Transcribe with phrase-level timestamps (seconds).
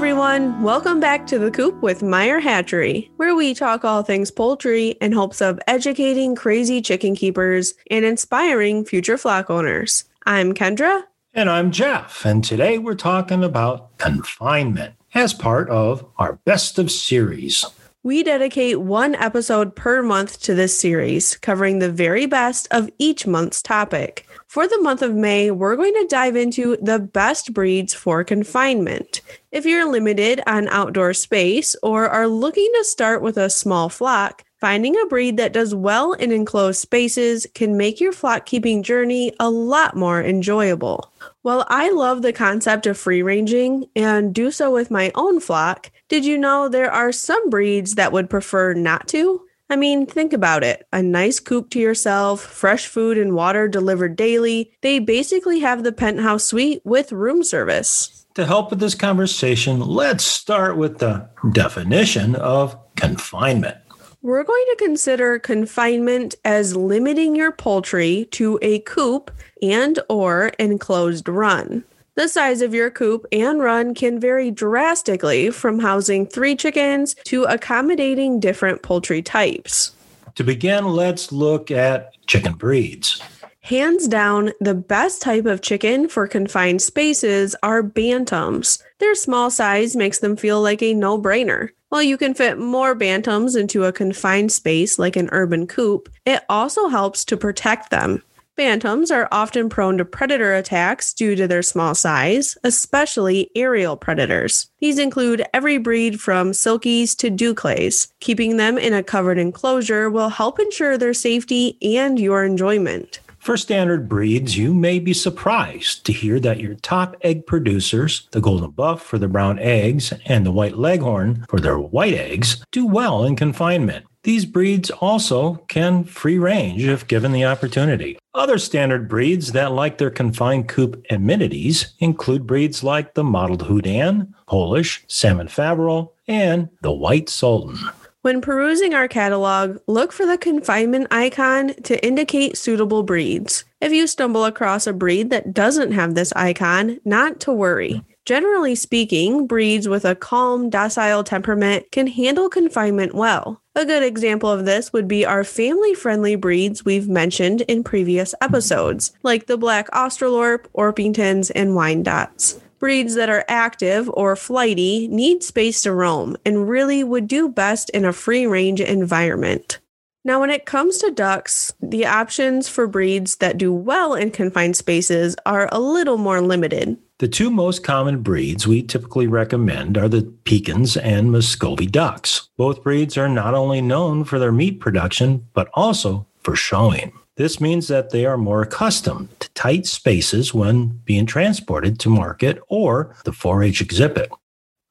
[0.00, 0.62] everyone.
[0.62, 5.12] Welcome back to the Coop with Meyer Hatchery, where we talk all things poultry in
[5.12, 10.06] hopes of educating crazy chicken keepers and inspiring future flock owners.
[10.24, 11.02] I'm Kendra.
[11.34, 12.24] And I'm Jeff.
[12.24, 17.66] And today we're talking about confinement as part of our best of series.
[18.02, 23.26] We dedicate one episode per month to this series, covering the very best of each
[23.26, 24.26] month's topic.
[24.50, 29.20] For the month of May, we're going to dive into the best breeds for confinement.
[29.52, 34.42] If you're limited on outdoor space or are looking to start with a small flock,
[34.60, 39.32] finding a breed that does well in enclosed spaces can make your flock keeping journey
[39.38, 41.12] a lot more enjoyable.
[41.42, 45.92] While I love the concept of free ranging and do so with my own flock,
[46.08, 49.42] did you know there are some breeds that would prefer not to?
[49.70, 50.84] I mean, think about it.
[50.92, 54.72] A nice coop to yourself, fresh food and water delivered daily.
[54.80, 58.26] They basically have the penthouse suite with room service.
[58.34, 63.76] To help with this conversation, let's start with the definition of confinement.
[64.22, 69.30] We're going to consider confinement as limiting your poultry to a coop
[69.62, 71.84] and or enclosed run.
[72.16, 77.44] The size of your coop and run can vary drastically from housing three chickens to
[77.44, 79.92] accommodating different poultry types.
[80.34, 83.22] To begin, let's look at chicken breeds.
[83.62, 88.82] Hands down, the best type of chicken for confined spaces are bantams.
[88.98, 91.68] Their small size makes them feel like a no brainer.
[91.90, 96.42] While you can fit more bantams into a confined space like an urban coop, it
[96.48, 98.22] also helps to protect them.
[98.60, 104.68] Bantams are often prone to predator attacks due to their small size, especially aerial predators.
[104.80, 108.08] These include every breed from silkies to d'Uccles.
[108.20, 113.20] Keeping them in a covered enclosure will help ensure their safety and your enjoyment.
[113.38, 118.42] For standard breeds, you may be surprised to hear that your top egg producers, the
[118.42, 122.84] golden buff for the brown eggs and the white leghorn for their white eggs, do
[122.84, 124.04] well in confinement.
[124.22, 128.18] These breeds also can free range if given the opportunity.
[128.34, 134.32] Other standard breeds that like their confined coop amenities include breeds like the mottled Houdan,
[134.46, 137.78] Polish, Salmon Faverolles, and the White Sultan.
[138.22, 143.64] When perusing our catalog, look for the confinement icon to indicate suitable breeds.
[143.80, 148.04] If you stumble across a breed that doesn't have this icon, not to worry.
[148.26, 153.62] Generally speaking, breeds with a calm, docile temperament can handle confinement well.
[153.74, 158.34] A good example of this would be our family friendly breeds we've mentioned in previous
[158.42, 162.60] episodes, like the Black Australorp, Orpingtons, and Wyandottes.
[162.80, 167.90] Breeds that are active or flighty need space to roam and really would do best
[167.90, 169.80] in a free range environment.
[170.24, 174.76] Now, when it comes to ducks, the options for breeds that do well in confined
[174.76, 176.96] spaces are a little more limited.
[177.18, 182.48] The two most common breeds we typically recommend are the Pekins and Muscovy ducks.
[182.56, 187.12] Both breeds are not only known for their meat production, but also for showing.
[187.40, 192.60] This means that they are more accustomed to tight spaces when being transported to market
[192.68, 194.30] or the 4 H exhibit.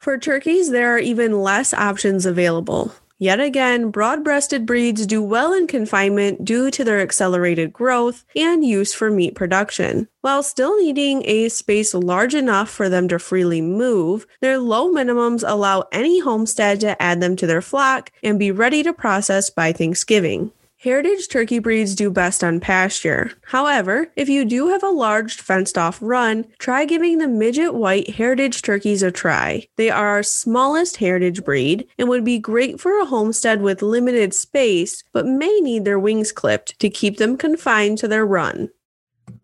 [0.00, 2.94] For turkeys, there are even less options available.
[3.18, 8.64] Yet again, broad breasted breeds do well in confinement due to their accelerated growth and
[8.64, 10.08] use for meat production.
[10.22, 15.44] While still needing a space large enough for them to freely move, their low minimums
[15.46, 19.72] allow any homestead to add them to their flock and be ready to process by
[19.72, 20.50] Thanksgiving.
[20.80, 23.32] Heritage turkey breeds do best on pasture.
[23.46, 28.10] However, if you do have a large fenced off run, try giving the midget white
[28.10, 29.66] heritage turkeys a try.
[29.74, 34.32] They are our smallest heritage breed and would be great for a homestead with limited
[34.32, 38.70] space, but may need their wings clipped to keep them confined to their run.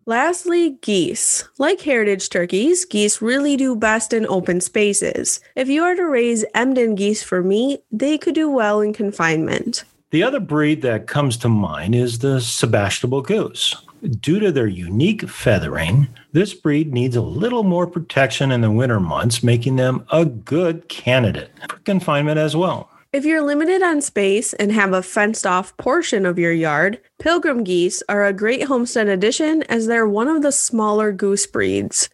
[0.05, 1.43] Lastly, geese.
[1.57, 5.41] Like heritage turkeys, geese really do best in open spaces.
[5.53, 9.83] If you are to raise Emden geese for meat, they could do well in confinement.
[10.15, 13.75] The other breed that comes to mind is the Sebastopol goose.
[14.21, 19.01] Due to their unique feathering, this breed needs a little more protection in the winter
[19.01, 22.89] months, making them a good candidate for confinement as well.
[23.11, 27.65] If you're limited on space and have a fenced off portion of your yard, pilgrim
[27.65, 32.07] geese are a great homestead addition as they're one of the smaller goose breeds.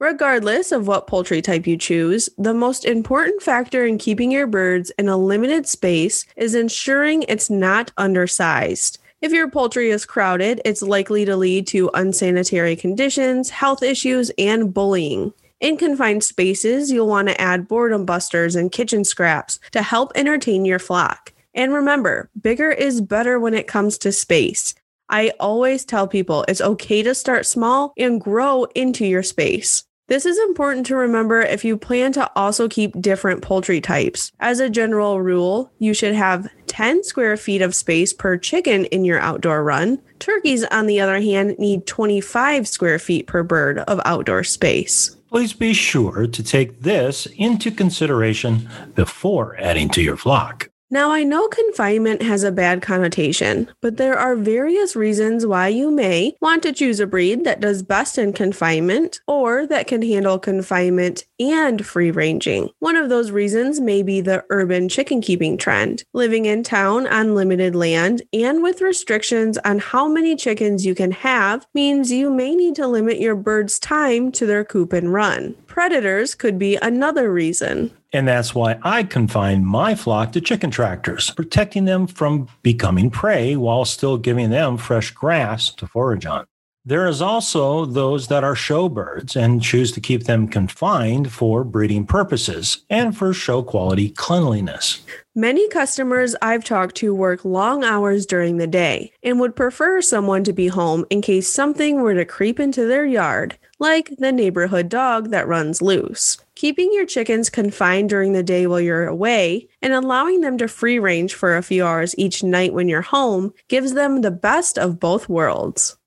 [0.00, 4.92] Regardless of what poultry type you choose, the most important factor in keeping your birds
[4.96, 8.98] in a limited space is ensuring it's not undersized.
[9.20, 14.72] If your poultry is crowded, it's likely to lead to unsanitary conditions, health issues, and
[14.72, 15.32] bullying.
[15.58, 20.64] In confined spaces, you'll want to add boredom busters and kitchen scraps to help entertain
[20.64, 21.32] your flock.
[21.54, 24.76] And remember, bigger is better when it comes to space.
[25.08, 29.82] I always tell people it's okay to start small and grow into your space.
[30.08, 34.32] This is important to remember if you plan to also keep different poultry types.
[34.40, 39.04] As a general rule, you should have 10 square feet of space per chicken in
[39.04, 40.00] your outdoor run.
[40.18, 45.14] Turkeys, on the other hand, need 25 square feet per bird of outdoor space.
[45.28, 50.70] Please be sure to take this into consideration before adding to your flock.
[50.90, 55.90] Now, I know confinement has a bad connotation, but there are various reasons why you
[55.90, 60.38] may want to choose a breed that does best in confinement or that can handle
[60.38, 62.70] confinement and free ranging.
[62.78, 66.04] One of those reasons may be the urban chicken keeping trend.
[66.14, 71.10] Living in town on limited land and with restrictions on how many chickens you can
[71.10, 75.54] have means you may need to limit your bird's time to their coop and run.
[75.66, 77.92] Predators could be another reason.
[78.12, 83.54] And that's why I confine my flock to chicken tractors, protecting them from becoming prey
[83.54, 86.46] while still giving them fresh grass to forage on.
[86.88, 91.62] There is also those that are show birds and choose to keep them confined for
[91.62, 95.02] breeding purposes and for show quality cleanliness.
[95.34, 100.44] Many customers I've talked to work long hours during the day and would prefer someone
[100.44, 104.88] to be home in case something were to creep into their yard, like the neighborhood
[104.88, 106.38] dog that runs loose.
[106.54, 110.98] Keeping your chickens confined during the day while you're away and allowing them to free
[110.98, 114.98] range for a few hours each night when you're home gives them the best of
[114.98, 115.97] both worlds.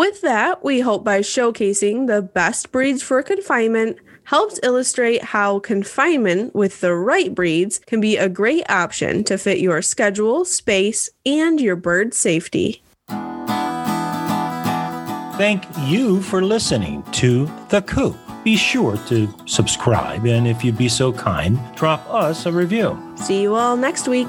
[0.00, 6.54] With that, we hope by showcasing the best breeds for confinement helps illustrate how confinement
[6.54, 11.60] with the right breeds can be a great option to fit your schedule, space, and
[11.60, 12.82] your bird safety.
[15.36, 20.88] Thank you for listening to The Coop be sure to subscribe and if you'd be
[20.88, 22.98] so kind, drop us a review.
[23.16, 24.28] See you all next week.